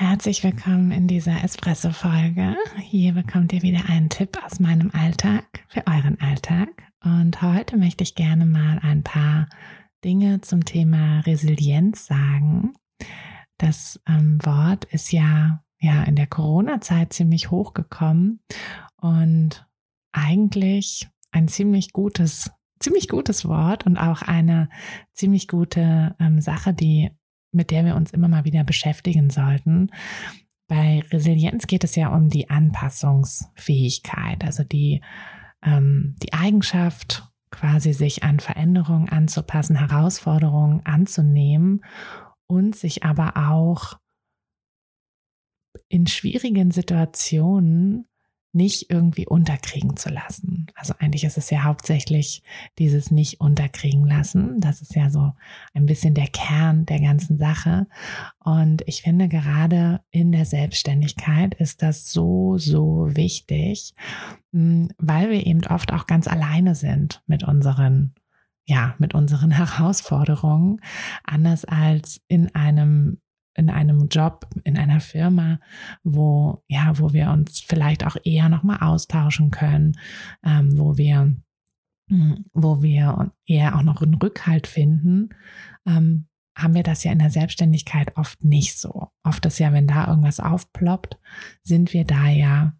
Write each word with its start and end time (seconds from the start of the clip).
Herzlich 0.00 0.42
willkommen 0.42 0.92
in 0.92 1.08
dieser 1.08 1.44
Espresso-Folge. 1.44 2.56
Hier 2.78 3.12
bekommt 3.12 3.52
ihr 3.52 3.60
wieder 3.60 3.86
einen 3.86 4.08
Tipp 4.08 4.38
aus 4.42 4.58
meinem 4.58 4.90
Alltag 4.94 5.44
für 5.68 5.86
euren 5.86 6.18
Alltag. 6.22 6.70
Und 7.04 7.42
heute 7.42 7.76
möchte 7.76 8.02
ich 8.02 8.14
gerne 8.14 8.46
mal 8.46 8.78
ein 8.82 9.02
paar 9.02 9.46
Dinge 10.02 10.40
zum 10.40 10.64
Thema 10.64 11.20
Resilienz 11.26 12.06
sagen. 12.06 12.72
Das 13.58 14.00
ähm, 14.08 14.38
Wort 14.42 14.86
ist 14.86 15.12
ja, 15.12 15.62
ja 15.78 16.02
in 16.04 16.16
der 16.16 16.28
Corona-Zeit 16.28 17.12
ziemlich 17.12 17.50
hochgekommen 17.50 18.40
und 19.02 19.68
eigentlich 20.12 21.10
ein 21.30 21.46
ziemlich 21.46 21.92
gutes, 21.92 22.50
ziemlich 22.78 23.06
gutes 23.06 23.46
Wort 23.46 23.84
und 23.84 23.98
auch 23.98 24.22
eine 24.22 24.70
ziemlich 25.12 25.46
gute 25.46 26.16
ähm, 26.18 26.40
Sache, 26.40 26.72
die 26.72 27.10
mit 27.52 27.70
der 27.70 27.84
wir 27.84 27.96
uns 27.96 28.12
immer 28.12 28.28
mal 28.28 28.44
wieder 28.44 28.64
beschäftigen 28.64 29.30
sollten. 29.30 29.90
Bei 30.68 31.02
Resilienz 31.10 31.66
geht 31.66 31.84
es 31.84 31.96
ja 31.96 32.14
um 32.14 32.28
die 32.28 32.48
Anpassungsfähigkeit, 32.48 34.44
also 34.44 34.62
die, 34.62 35.02
ähm, 35.62 36.16
die 36.22 36.32
Eigenschaft, 36.32 37.26
quasi 37.50 37.92
sich 37.92 38.22
an 38.22 38.38
Veränderungen 38.38 39.08
anzupassen, 39.08 39.76
Herausforderungen 39.76 40.86
anzunehmen 40.86 41.84
und 42.46 42.76
sich 42.76 43.02
aber 43.04 43.36
auch 43.36 43.98
in 45.88 46.06
schwierigen 46.06 46.70
Situationen 46.70 48.06
nicht 48.52 48.90
irgendwie 48.90 49.26
unterkriegen 49.26 49.96
zu 49.96 50.08
lassen. 50.08 50.66
Also 50.74 50.94
eigentlich 50.98 51.24
ist 51.24 51.38
es 51.38 51.50
ja 51.50 51.62
hauptsächlich 51.62 52.42
dieses 52.78 53.10
nicht 53.10 53.40
unterkriegen 53.40 54.06
lassen. 54.06 54.60
Das 54.60 54.82
ist 54.82 54.94
ja 54.94 55.10
so 55.10 55.32
ein 55.72 55.86
bisschen 55.86 56.14
der 56.14 56.26
Kern 56.26 56.84
der 56.86 57.00
ganzen 57.00 57.38
Sache. 57.38 57.86
Und 58.42 58.82
ich 58.86 59.02
finde 59.02 59.28
gerade 59.28 60.00
in 60.10 60.32
der 60.32 60.46
Selbstständigkeit 60.46 61.54
ist 61.54 61.82
das 61.82 62.12
so, 62.12 62.58
so 62.58 63.08
wichtig, 63.14 63.94
hm, 64.52 64.88
weil 64.98 65.30
wir 65.30 65.46
eben 65.46 65.64
oft 65.66 65.92
auch 65.92 66.06
ganz 66.06 66.26
alleine 66.26 66.74
sind 66.74 67.22
mit 67.26 67.44
unseren 67.44 68.14
ja, 68.66 68.94
mit 68.98 69.14
unseren 69.14 69.50
Herausforderungen, 69.56 70.80
anders 71.24 71.64
als 71.64 72.20
in 72.28 72.54
einem 72.54 73.20
in 73.54 73.70
einem 73.70 74.08
Job, 74.08 74.48
in 74.64 74.76
einer 74.76 75.00
Firma, 75.00 75.60
wo, 76.02 76.62
ja, 76.68 76.98
wo 76.98 77.12
wir 77.12 77.30
uns 77.30 77.60
vielleicht 77.60 78.06
auch 78.06 78.16
eher 78.24 78.48
nochmal 78.48 78.78
austauschen 78.80 79.50
können, 79.50 79.98
ähm, 80.44 80.78
wo 80.78 80.96
wir, 80.96 81.34
hm, 82.08 82.44
wo 82.52 82.82
wir 82.82 83.32
eher 83.46 83.76
auch 83.76 83.82
noch 83.82 84.02
einen 84.02 84.14
Rückhalt 84.14 84.66
finden, 84.66 85.30
ähm, 85.86 86.26
haben 86.56 86.74
wir 86.74 86.82
das 86.82 87.04
ja 87.04 87.12
in 87.12 87.18
der 87.18 87.30
Selbstständigkeit 87.30 88.16
oft 88.16 88.44
nicht 88.44 88.78
so. 88.78 89.08
Oft 89.24 89.46
ist 89.46 89.58
ja, 89.58 89.72
wenn 89.72 89.86
da 89.86 90.08
irgendwas 90.08 90.40
aufploppt, 90.40 91.18
sind 91.62 91.92
wir 91.92 92.04
da 92.04 92.28
ja 92.28 92.74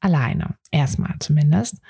alleine. 0.00 0.56
Erstmal 0.70 1.16
zumindest. 1.18 1.80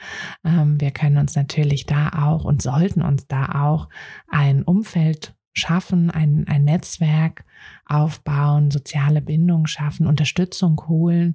Ähm, 0.45 0.81
wir 0.81 0.93
können 0.93 1.19
uns 1.19 1.35
natürlich 1.35 1.87
da 1.87 2.11
auch 2.11 2.45
und 2.45 2.63
sollten 2.63 3.03
uns 3.03 3.27
da 3.27 3.63
auch 3.63 3.89
ein 4.29 4.63
Umfeld 4.63 5.35
schaffen, 5.55 6.11
ein, 6.11 6.47
ein 6.49 6.65
Netzwerk 6.65 7.45
aufbauen, 7.87 8.71
soziale 8.71 9.23
Bindung 9.23 9.67
schaffen, 9.67 10.07
Unterstützung 10.07 10.87
holen. 10.89 11.35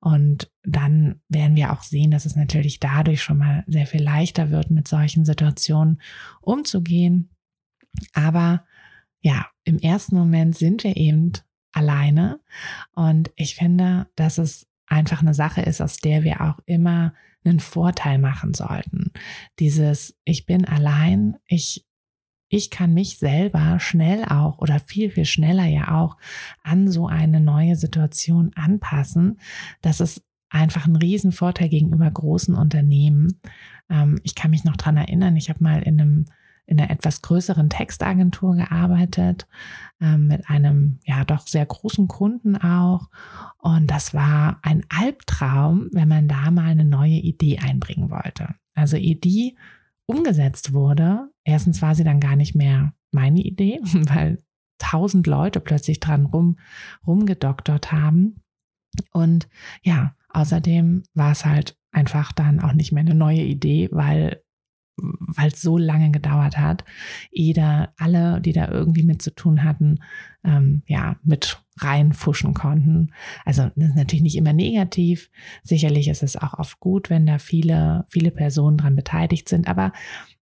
Und 0.00 0.50
dann 0.64 1.20
werden 1.28 1.54
wir 1.54 1.72
auch 1.72 1.82
sehen, 1.82 2.10
dass 2.10 2.26
es 2.26 2.34
natürlich 2.34 2.80
dadurch 2.80 3.22
schon 3.22 3.38
mal 3.38 3.64
sehr 3.66 3.86
viel 3.86 4.02
leichter 4.02 4.50
wird, 4.50 4.70
mit 4.70 4.88
solchen 4.88 5.24
Situationen 5.24 6.00
umzugehen. 6.40 7.30
Aber 8.14 8.64
ja, 9.20 9.46
im 9.64 9.78
ersten 9.78 10.16
Moment 10.16 10.56
sind 10.56 10.82
wir 10.84 10.96
eben 10.96 11.32
alleine. 11.72 12.40
Und 12.94 13.30
ich 13.36 13.54
finde, 13.54 14.08
dass 14.16 14.38
es 14.38 14.66
einfach 14.86 15.20
eine 15.20 15.34
Sache 15.34 15.60
ist, 15.60 15.80
aus 15.82 15.98
der 15.98 16.24
wir 16.24 16.40
auch 16.40 16.58
immer 16.64 17.12
einen 17.44 17.60
Vorteil 17.60 18.18
machen 18.18 18.54
sollten. 18.54 19.12
Dieses, 19.58 20.16
ich 20.24 20.46
bin 20.46 20.64
allein, 20.64 21.36
ich 21.46 21.87
ich 22.48 22.70
kann 22.70 22.94
mich 22.94 23.18
selber 23.18 23.78
schnell 23.80 24.24
auch 24.24 24.58
oder 24.58 24.80
viel, 24.80 25.10
viel 25.10 25.24
schneller 25.24 25.66
ja 25.66 25.94
auch 25.94 26.16
an 26.62 26.90
so 26.90 27.06
eine 27.06 27.40
neue 27.40 27.76
Situation 27.76 28.52
anpassen. 28.54 29.38
Das 29.82 30.00
ist 30.00 30.22
einfach 30.50 30.86
ein 30.86 30.96
Riesenvorteil 30.96 31.68
gegenüber 31.68 32.10
großen 32.10 32.54
Unternehmen. 32.54 33.40
Ähm, 33.90 34.18
ich 34.22 34.34
kann 34.34 34.50
mich 34.50 34.64
noch 34.64 34.76
dran 34.76 34.96
erinnern, 34.96 35.36
ich 35.36 35.50
habe 35.50 35.62
mal 35.62 35.82
in 35.82 36.00
einem 36.00 36.26
in 36.68 36.78
einer 36.78 36.90
etwas 36.90 37.22
größeren 37.22 37.70
Textagentur 37.70 38.54
gearbeitet, 38.54 39.48
ähm, 40.02 40.26
mit 40.26 40.50
einem 40.50 41.00
ja 41.06 41.24
doch 41.24 41.46
sehr 41.46 41.64
großen 41.64 42.08
Kunden 42.08 42.56
auch. 42.56 43.08
Und 43.56 43.90
das 43.90 44.12
war 44.12 44.58
ein 44.62 44.84
Albtraum, 44.90 45.88
wenn 45.92 46.08
man 46.08 46.28
da 46.28 46.50
mal 46.50 46.66
eine 46.66 46.84
neue 46.84 47.16
Idee 47.16 47.58
einbringen 47.58 48.10
wollte. 48.10 48.54
Also 48.74 48.98
Idee 48.98 49.56
umgesetzt 50.08 50.72
wurde, 50.72 51.30
erstens 51.44 51.82
war 51.82 51.94
sie 51.94 52.04
dann 52.04 52.20
gar 52.20 52.34
nicht 52.34 52.54
mehr 52.54 52.94
meine 53.12 53.40
Idee, 53.40 53.80
weil 53.92 54.42
tausend 54.78 55.26
Leute 55.26 55.60
plötzlich 55.60 56.00
dran 56.00 56.26
rum, 56.26 56.58
rumgedoktert 57.06 57.92
haben. 57.92 58.42
Und 59.12 59.48
ja, 59.82 60.14
außerdem 60.30 61.02
war 61.14 61.32
es 61.32 61.44
halt 61.44 61.76
einfach 61.92 62.32
dann 62.32 62.60
auch 62.60 62.72
nicht 62.72 62.92
mehr 62.92 63.02
eine 63.02 63.14
neue 63.14 63.42
Idee, 63.42 63.88
weil 63.92 64.42
weil 65.00 65.48
es 65.52 65.62
so 65.62 65.78
lange 65.78 66.10
gedauert 66.10 66.58
hat, 66.58 66.84
da 67.52 67.92
alle, 67.98 68.40
die 68.40 68.52
da 68.52 68.68
irgendwie 68.68 69.04
mit 69.04 69.22
zu 69.22 69.32
tun 69.32 69.62
hatten, 69.62 70.00
ähm, 70.44 70.82
ja, 70.86 71.16
mit 71.22 71.62
reinfuschen 71.80 72.54
konnten. 72.54 73.12
Also 73.44 73.70
das 73.76 73.90
ist 73.90 73.96
natürlich 73.96 74.22
nicht 74.22 74.36
immer 74.36 74.52
negativ. 74.52 75.30
Sicherlich 75.62 76.08
ist 76.08 76.22
es 76.22 76.36
auch 76.36 76.54
oft 76.54 76.80
gut, 76.80 77.10
wenn 77.10 77.26
da 77.26 77.38
viele, 77.38 78.04
viele 78.08 78.30
Personen 78.30 78.78
dran 78.78 78.96
beteiligt 78.96 79.48
sind. 79.48 79.68
Aber 79.68 79.92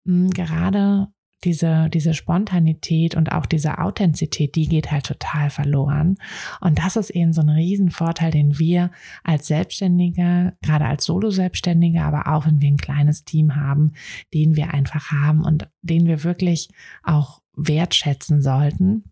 mh, 0.04 0.30
gerade 0.34 1.08
diese, 1.44 1.90
diese 1.90 2.14
Spontanität 2.14 3.14
und 3.14 3.32
auch 3.32 3.46
diese 3.46 3.78
Authentizität, 3.78 4.54
die 4.54 4.66
geht 4.66 4.90
halt 4.90 5.06
total 5.06 5.50
verloren. 5.50 6.16
Und 6.60 6.78
das 6.78 6.96
ist 6.96 7.10
eben 7.10 7.32
so 7.32 7.42
ein 7.42 7.50
Riesenvorteil, 7.50 8.30
den 8.30 8.58
wir 8.58 8.90
als 9.22 9.46
Selbstständiger, 9.46 10.54
gerade 10.62 10.86
als 10.86 11.04
Solo-Selbstständiger, 11.04 12.02
aber 12.02 12.34
auch 12.34 12.46
wenn 12.46 12.60
wir 12.60 12.68
ein 12.68 12.78
kleines 12.78 13.24
Team 13.24 13.56
haben, 13.56 13.92
den 14.32 14.56
wir 14.56 14.72
einfach 14.72 15.10
haben 15.10 15.44
und 15.44 15.68
den 15.82 16.06
wir 16.06 16.24
wirklich 16.24 16.68
auch 17.02 17.42
wertschätzen 17.56 18.42
sollten. 18.42 19.04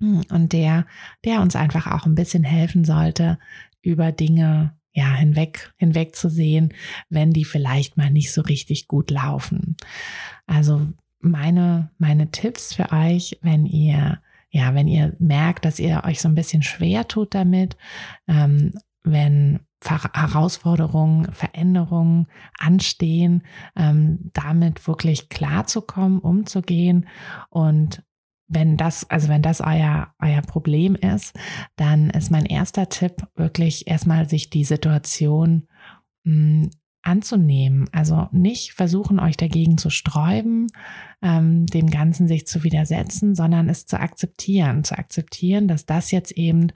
Und 0.00 0.52
der, 0.52 0.86
der 1.24 1.40
uns 1.40 1.56
einfach 1.56 1.86
auch 1.86 2.06
ein 2.06 2.14
bisschen 2.14 2.44
helfen 2.44 2.84
sollte, 2.84 3.38
über 3.82 4.12
Dinge 4.12 4.74
ja, 4.92 5.14
hinweg, 5.14 5.72
hinweg 5.76 6.16
zu 6.16 6.28
sehen, 6.28 6.74
wenn 7.08 7.32
die 7.32 7.44
vielleicht 7.44 7.96
mal 7.96 8.10
nicht 8.10 8.32
so 8.32 8.40
richtig 8.42 8.88
gut 8.88 9.10
laufen. 9.10 9.76
Also 10.46 10.88
meine, 11.20 11.90
meine 11.98 12.30
Tipps 12.30 12.74
für 12.74 12.90
euch, 12.92 13.38
wenn 13.42 13.66
ihr, 13.66 14.20
ja, 14.50 14.74
wenn 14.74 14.88
ihr 14.88 15.14
merkt, 15.18 15.64
dass 15.64 15.78
ihr 15.78 16.02
euch 16.04 16.20
so 16.20 16.28
ein 16.28 16.34
bisschen 16.34 16.62
schwer 16.62 17.06
tut 17.06 17.34
damit, 17.34 17.76
ähm, 18.26 18.72
wenn 19.02 19.60
Herausforderungen, 19.82 21.32
Veränderungen 21.32 22.26
anstehen, 22.58 23.42
ähm, 23.76 24.30
damit 24.34 24.86
wirklich 24.86 25.30
klarzukommen, 25.30 26.18
umzugehen 26.18 27.08
und 27.48 28.02
wenn 28.50 28.76
das, 28.76 29.08
also 29.08 29.28
wenn 29.28 29.42
das 29.42 29.60
euer, 29.60 30.12
euer 30.20 30.42
Problem 30.42 30.96
ist, 30.96 31.38
dann 31.76 32.10
ist 32.10 32.30
mein 32.30 32.44
erster 32.44 32.88
Tipp 32.88 33.26
wirklich 33.36 33.86
erstmal 33.86 34.28
sich 34.28 34.50
die 34.50 34.64
Situation 34.64 35.68
mh, 36.24 36.32
hm, 36.64 36.70
anzunehmen. 37.02 37.88
Also 37.92 38.28
nicht 38.32 38.72
versuchen, 38.72 39.20
euch 39.20 39.36
dagegen 39.36 39.78
zu 39.78 39.88
sträuben, 39.88 40.66
ähm, 41.22 41.64
dem 41.66 41.88
Ganzen 41.88 42.28
sich 42.28 42.46
zu 42.46 42.62
widersetzen, 42.62 43.34
sondern 43.34 43.68
es 43.68 43.86
zu 43.86 43.98
akzeptieren, 43.98 44.84
zu 44.84 44.98
akzeptieren, 44.98 45.66
dass 45.66 45.86
das 45.86 46.10
jetzt 46.10 46.32
eben 46.32 46.72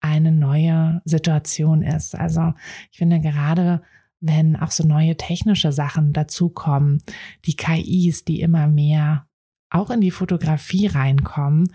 eine 0.00 0.30
neue 0.30 1.00
Situation 1.04 1.82
ist. 1.82 2.14
Also 2.14 2.52
ich 2.92 2.98
finde 2.98 3.20
gerade, 3.20 3.82
wenn 4.20 4.56
auch 4.56 4.70
so 4.70 4.86
neue 4.86 5.16
technische 5.16 5.72
Sachen 5.72 6.12
dazukommen, 6.12 7.02
die 7.46 7.56
KIs, 7.56 8.24
die 8.24 8.40
immer 8.40 8.68
mehr 8.68 9.26
auch 9.74 9.90
in 9.90 10.00
die 10.00 10.10
Fotografie 10.10 10.86
reinkommen, 10.86 11.68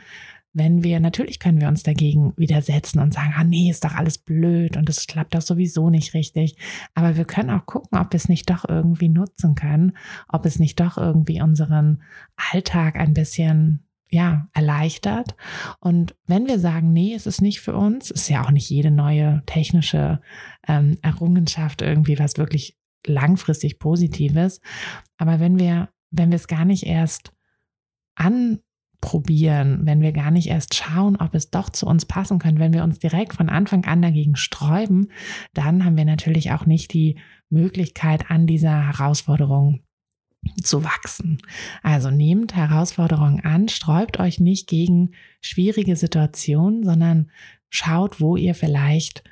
wenn 0.51 0.84
wir, 0.84 1.00
natürlich 1.00 1.40
können 1.40 1.62
wir 1.62 1.68
uns 1.68 1.84
dagegen 1.84 2.34
widersetzen 2.36 3.00
und 3.00 3.13
sagen, 3.13 3.34
ah 3.38 3.44
nee, 3.44 3.69
ist 3.69 3.86
doch 3.86 3.94
alles 3.94 4.18
blöd 4.18 4.78
und 4.78 4.90
es 4.90 5.06
klappt 5.06 5.36
doch 5.36 5.42
sowieso 5.42 5.90
nicht 5.90 6.16
richtig. 6.16 6.57
Aber 6.96 7.18
wir 7.18 7.25
können 7.25 7.51
auch 7.51 7.66
gucken, 7.66 8.00
ob 8.00 8.12
wir 8.12 8.18
es 8.18 8.30
nicht 8.30 8.50
doch 8.50 8.68
irgendwie 8.68 9.10
nutzen 9.10 9.54
können, 9.54 9.96
ob 10.28 10.46
es 10.46 10.57
nicht 10.57 10.80
doch 10.80 10.98
irgendwie 10.98 11.42
unseren 11.42 12.01
Alltag 12.51 12.96
ein 12.96 13.13
bisschen 13.13 13.86
ja, 14.10 14.48
erleichtert. 14.54 15.36
Und 15.80 16.16
wenn 16.25 16.48
wir 16.48 16.57
sagen, 16.57 16.94
nee, 16.94 17.13
es 17.13 17.28
ist 17.28 17.42
nicht 17.42 17.62
für 17.62 17.75
uns, 17.75 18.10
ist 18.10 18.28
ja 18.28 18.44
auch 18.44 18.51
nicht 18.51 18.69
jede 18.69 18.90
neue 18.90 19.44
technische 19.46 20.19
ähm, 20.68 20.98
Errungenschaft 21.04 21.84
irgendwie 21.84 22.18
was 22.18 22.38
wirklich 22.38 22.75
langfristig 23.06 23.78
Positives. 23.78 24.62
Aber 25.18 25.40
wenn 25.40 25.60
wir, 25.60 25.90
wenn 26.10 26.31
wir 26.31 26.38
es 26.38 26.48
gar 26.48 26.66
nicht 26.66 26.88
erst 26.88 27.34
anprobieren, 28.19 29.86
wenn 29.86 30.01
wir 30.01 30.12
gar 30.12 30.31
nicht 30.31 30.48
erst 30.48 30.75
schauen, 30.75 31.16
ob 31.16 31.33
es 31.33 31.50
doch 31.50 31.69
zu 31.69 31.86
uns 31.88 32.06
passen 32.06 32.39
könnte, 32.39 32.60
wenn 32.60 32.74
wir 32.74 32.83
uns 32.83 33.00
direkt 33.00 33.33
von 33.33 33.50
Anfang 33.50 33.86
an 33.86 34.01
dagegen 34.01 34.36
sträuben, 34.36 35.12
dann 35.54 35.86
haben 35.86 35.98
wir 35.98 36.06
natürlich 36.06 36.51
auch 36.51 36.66
nicht 36.66 36.94
die 36.94 37.18
Möglichkeit, 37.50 38.30
an 38.30 38.45
dieser 38.45 38.88
Herausforderung 38.88 39.81
zu 40.63 40.83
wachsen. 40.83 41.42
Also 41.83 42.12
nehmt 42.12 42.56
Herausforderungen 42.56 43.42
an, 43.42 43.68
sträubt 43.68 44.19
euch 44.19 44.39
nicht 44.39 44.68
gegen 44.68 45.12
schwierige 45.42 45.95
Situationen, 45.95 46.83
sondern 46.83 47.30
schaut, 47.69 48.22
wo 48.22 48.36
ihr 48.36 48.56
vielleicht 48.56 49.24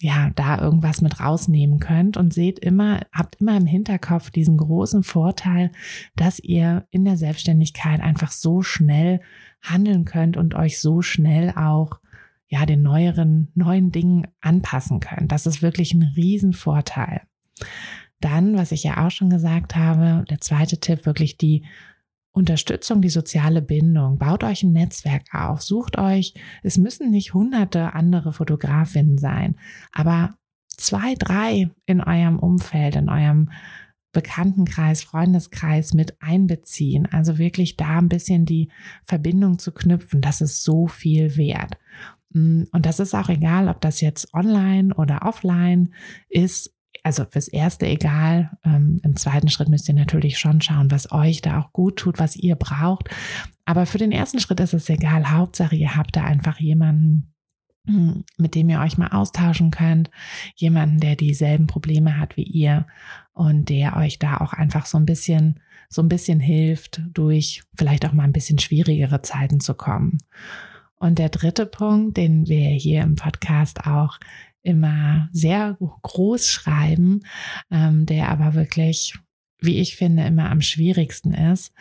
ja, 0.00 0.30
da 0.34 0.60
irgendwas 0.60 1.00
mit 1.00 1.20
rausnehmen 1.20 1.78
könnt 1.78 2.16
und 2.16 2.34
seht 2.34 2.58
immer, 2.58 3.00
habt 3.12 3.40
immer 3.40 3.56
im 3.56 3.66
Hinterkopf 3.66 4.30
diesen 4.30 4.56
großen 4.56 5.02
Vorteil, 5.02 5.70
dass 6.16 6.38
ihr 6.40 6.86
in 6.90 7.04
der 7.04 7.16
Selbstständigkeit 7.16 8.00
einfach 8.00 8.32
so 8.32 8.62
schnell 8.62 9.20
handeln 9.62 10.04
könnt 10.04 10.36
und 10.36 10.54
euch 10.54 10.80
so 10.80 11.00
schnell 11.00 11.52
auch 11.56 12.00
ja, 12.48 12.66
den 12.66 12.82
neueren, 12.82 13.50
neuen 13.54 13.90
Dingen 13.90 14.26
anpassen 14.40 15.00
könnt. 15.00 15.32
Das 15.32 15.46
ist 15.46 15.62
wirklich 15.62 15.94
ein 15.94 16.12
Riesenvorteil. 16.14 17.22
Dann, 18.20 18.56
was 18.56 18.72
ich 18.72 18.84
ja 18.84 19.04
auch 19.04 19.10
schon 19.10 19.30
gesagt 19.30 19.76
habe, 19.76 20.24
der 20.28 20.40
zweite 20.40 20.78
Tipp, 20.78 21.06
wirklich 21.06 21.36
die 21.36 21.64
Unterstützung, 22.34 23.00
die 23.00 23.10
soziale 23.10 23.62
Bindung. 23.62 24.18
Baut 24.18 24.42
euch 24.42 24.64
ein 24.64 24.72
Netzwerk 24.72 25.22
auf. 25.32 25.62
Sucht 25.62 25.98
euch, 25.98 26.34
es 26.64 26.76
müssen 26.76 27.10
nicht 27.10 27.32
hunderte 27.32 27.94
andere 27.94 28.32
Fotografinnen 28.32 29.18
sein, 29.18 29.54
aber 29.92 30.34
zwei, 30.76 31.14
drei 31.14 31.70
in 31.86 32.00
eurem 32.00 32.40
Umfeld, 32.40 32.96
in 32.96 33.08
eurem 33.08 33.50
Bekanntenkreis, 34.12 35.04
Freundeskreis 35.04 35.94
mit 35.94 36.20
einbeziehen. 36.20 37.06
Also 37.10 37.38
wirklich 37.38 37.76
da 37.76 37.98
ein 37.98 38.08
bisschen 38.08 38.46
die 38.46 38.68
Verbindung 39.04 39.60
zu 39.60 39.70
knüpfen. 39.72 40.20
Das 40.20 40.40
ist 40.40 40.64
so 40.64 40.88
viel 40.88 41.36
wert. 41.36 41.78
Mm, 42.30 42.64
und 42.72 42.84
das 42.84 42.98
ist 42.98 43.14
auch 43.14 43.28
egal, 43.28 43.68
ob 43.68 43.80
das 43.80 44.00
jetzt 44.00 44.34
online 44.34 44.92
oder 44.94 45.22
offline 45.22 45.94
ist 46.28 46.73
also 47.02 47.24
fürs 47.24 47.48
Erste 47.48 47.86
egal. 47.86 48.50
Ähm, 48.64 49.00
Im 49.02 49.16
zweiten 49.16 49.48
Schritt 49.48 49.68
müsst 49.68 49.88
ihr 49.88 49.94
natürlich 49.94 50.38
schon 50.38 50.60
schauen, 50.60 50.90
was 50.90 51.12
euch 51.12 51.42
da 51.42 51.60
auch 51.60 51.72
gut 51.72 51.96
tut, 51.96 52.18
was 52.18 52.36
ihr 52.36 52.56
braucht. 52.56 53.08
Aber 53.64 53.86
für 53.86 53.98
den 53.98 54.12
ersten 54.12 54.40
Schritt 54.40 54.60
ist 54.60 54.74
es 54.74 54.88
egal. 54.88 55.30
Hauptsache, 55.30 55.76
ihr 55.76 55.96
habt 55.96 56.16
da 56.16 56.24
einfach 56.24 56.60
jemanden, 56.60 57.34
hm, 57.86 58.24
mit 58.38 58.54
dem 58.54 58.68
ihr 58.68 58.80
euch 58.80 58.96
mal 58.96 59.08
austauschen 59.08 59.70
könnt. 59.70 60.10
Jemanden, 60.54 61.00
der 61.00 61.16
dieselben 61.16 61.66
Probleme 61.66 62.18
hat 62.18 62.36
wie 62.36 62.44
ihr 62.44 62.86
und 63.32 63.68
der 63.68 63.96
euch 63.96 64.18
da 64.18 64.38
auch 64.38 64.52
einfach 64.52 64.86
so 64.86 64.96
ein 64.96 65.06
bisschen, 65.06 65.60
so 65.88 66.02
ein 66.02 66.08
bisschen 66.08 66.40
hilft, 66.40 67.02
durch 67.12 67.62
vielleicht 67.76 68.06
auch 68.06 68.12
mal 68.12 68.24
ein 68.24 68.32
bisschen 68.32 68.58
schwierigere 68.58 69.22
Zeiten 69.22 69.60
zu 69.60 69.74
kommen. 69.74 70.18
Und 70.96 71.18
der 71.18 71.28
dritte 71.28 71.66
Punkt, 71.66 72.16
den 72.16 72.46
wir 72.46 72.68
hier 72.68 73.02
im 73.02 73.16
Podcast 73.16 73.86
auch 73.86 74.18
immer 74.64 75.28
sehr 75.32 75.76
groß 75.78 76.48
schreiben, 76.48 77.20
ähm, 77.70 78.06
der 78.06 78.30
aber 78.30 78.54
wirklich, 78.54 79.14
wie 79.60 79.78
ich 79.78 79.96
finde, 79.96 80.24
immer 80.24 80.50
am 80.50 80.62
schwierigsten 80.62 81.32
ist, 81.32 81.72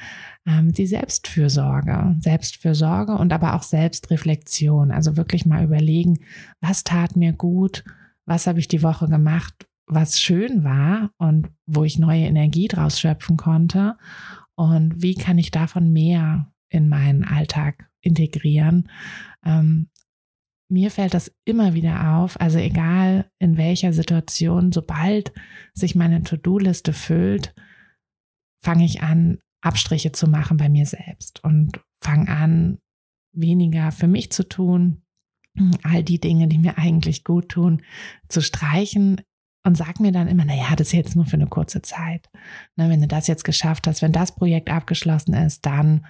ähm, 0.46 0.74
die 0.74 0.86
Selbstfürsorge. 0.86 2.18
Selbstfürsorge 2.20 3.14
und 3.14 3.34
aber 3.34 3.56
auch 3.56 3.64
Selbstreflexion. 3.64 4.92
Also 4.92 5.18
wirklich 5.18 5.46
mal 5.46 5.64
überlegen, 5.64 6.20
was 6.62 6.84
tat 6.84 7.16
mir 7.16 7.34
gut, 7.34 7.84
was 8.26 8.48
habe 8.48 8.60
ich 8.60 8.68
die 8.68 8.84
Woche 8.84 9.08
gemacht, 9.08 9.68
was 9.88 10.22
schön 10.22 10.64
war 10.64 11.12
und 11.18 11.50
wo 11.66 11.84
ich 11.84 11.98
neue 11.98 12.26
Energie 12.26 12.68
draus 12.68 13.00
schöpfen 13.00 13.38
konnte 13.38 13.98
und 14.56 15.02
wie 15.02 15.16
kann 15.16 15.38
ich 15.38 15.52
davon 15.52 15.92
mehr 15.92 16.52
in 16.70 16.90
meinen 16.90 17.24
Alltag 17.24 17.90
integrieren. 18.02 18.90
Ähm, 19.46 19.90
mir 20.74 20.90
fällt 20.90 21.14
das 21.14 21.32
immer 21.46 21.76
wieder 21.76 22.18
auf, 22.18 22.42
also 22.42 22.58
egal 22.58 23.30
in 23.38 23.58
welcher 23.58 23.94
Situation, 23.94 24.72
sobald 24.72 25.32
sich 25.74 25.94
meine 25.94 26.24
To-Do-Liste 26.24 26.94
füllt, 26.94 27.54
fange 28.60 28.84
ich 28.84 29.04
an, 29.04 29.38
Abstriche 29.62 30.12
zu 30.12 30.28
machen 30.28 30.58
bei 30.58 30.70
mir 30.70 30.88
selbst 30.88 31.44
und 31.44 31.80
fange 32.02 32.28
an, 32.28 32.80
weniger 33.34 33.92
für 33.92 34.08
mich 34.08 34.32
zu 34.32 34.50
tun, 34.50 35.04
all 35.84 36.04
die 36.04 36.20
Dinge, 36.20 36.48
die 36.48 36.58
mir 36.58 36.80
eigentlich 36.80 37.24
gut 37.24 37.50
tun, 37.50 37.84
zu 38.28 38.42
streichen 38.42 39.22
und 39.64 39.78
sag 39.78 40.00
mir 40.00 40.12
dann 40.12 40.28
immer, 40.28 40.44
naja, 40.44 40.76
das 40.76 40.88
ist 40.88 40.94
jetzt 40.94 41.16
nur 41.16 41.28
für 41.28 41.36
eine 41.36 41.48
kurze 41.48 41.84
Zeit. 41.84 42.30
Na, 42.76 42.90
wenn 42.90 43.02
du 43.02 43.08
das 43.08 43.28
jetzt 43.28 43.44
geschafft 43.44 43.86
hast, 43.86 44.02
wenn 44.02 44.12
das 44.12 44.34
Projekt 44.34 44.72
abgeschlossen 44.72 45.36
ist, 45.36 45.68
dann 45.68 46.06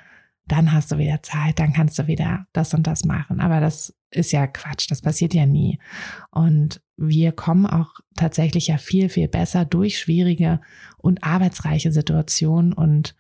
dann 0.48 0.74
hast 0.74 0.92
du 0.92 0.98
wieder 0.98 1.24
Zeit, 1.24 1.60
dann 1.60 1.74
kannst 1.74 1.98
du 2.00 2.08
wieder 2.08 2.48
das 2.54 2.74
und 2.74 2.86
das 2.86 3.06
machen. 3.06 3.40
Aber 3.40 3.60
das 3.60 3.96
ist 4.12 4.32
ja 4.32 4.46
Quatsch, 4.48 4.90
das 4.90 5.02
passiert 5.02 5.34
ja 5.34 5.46
nie. 5.46 5.80
Und 6.32 6.82
wir 6.98 7.32
kommen 7.32 7.66
auch 7.66 8.00
tatsächlich 8.16 8.68
ja 8.68 8.78
viel, 8.78 9.10
viel 9.10 9.28
besser 9.28 9.66
durch 9.66 10.00
schwierige 10.00 10.60
und 10.98 11.24
arbeitsreiche 11.24 11.92
Situationen 11.92 12.74
und 12.74 13.16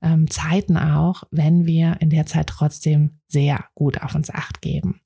ähm, 0.00 0.30
Zeiten 0.30 0.76
auch, 0.76 1.24
wenn 1.30 1.66
wir 1.66 1.96
in 2.00 2.10
der 2.10 2.26
Zeit 2.26 2.46
trotzdem 2.46 3.18
sehr 3.26 3.64
gut 3.74 4.00
auf 4.00 4.14
uns 4.14 4.30
acht 4.30 4.62
geben. 4.62 5.00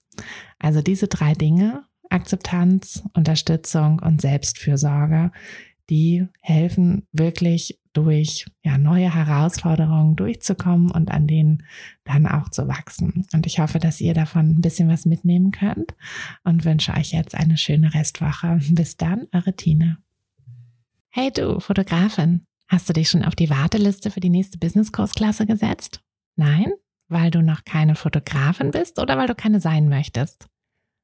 Also 0.59 0.83
diese 0.83 1.09
drei 1.09 1.33
Dinge, 1.33 1.85
Akzeptanz, 2.11 3.03
Unterstützung 3.15 3.99
und 4.01 4.21
Selbstfürsorge, 4.21 5.33
die 5.89 6.29
helfen 6.41 7.07
wirklich 7.13 7.81
durch 7.93 8.47
ja, 8.63 8.79
neue 8.79 9.15
Herausforderungen 9.15 10.17
durchzukommen 10.17 10.91
und 10.91 11.11
an 11.11 11.27
denen 11.27 11.65
dann 12.05 12.27
auch 12.27 12.49
zu 12.49 12.69
wachsen. 12.69 13.27
Und 13.33 13.47
ich 13.47 13.59
hoffe, 13.59 13.79
dass 13.79 14.01
ihr 14.01 14.15
davon 14.15 14.51
ein 14.51 14.61
bisschen 14.61 14.89
was 14.89 15.05
mitnehmen 15.05 15.51
könnt 15.51 15.95
und 16.45 16.65
wünsche 16.65 16.93
euch 16.93 17.13
jetzt 17.13 17.35
eine 17.35 17.57
schöne 17.57 17.95
Restwoche. 17.95 18.61
Bis 18.71 18.97
dann, 18.97 19.27
eure 19.33 19.55
Tine. 19.55 19.99
Hey 21.11 21.31
du, 21.31 21.61
Fotografin, 21.61 22.47
hast 22.69 22.89
du 22.89 22.93
dich 22.95 23.11
schon 23.11 23.25
auf 23.25 23.35
die 23.35 23.51
Warteliste 23.51 24.11
für 24.11 24.21
die 24.21 24.31
nächste 24.31 24.59
Business-Kursklasse 24.59 25.47
gesetzt? 25.47 26.01
Nein? 26.37 26.73
Weil 27.09 27.31
du 27.31 27.43
noch 27.43 27.65
keine 27.65 27.95
Fotografin 27.95 28.71
bist 28.71 28.99
oder 28.99 29.19
weil 29.19 29.27
du 29.27 29.35
keine 29.35 29.61
sein 29.61 29.91
möchtest? 29.91 30.49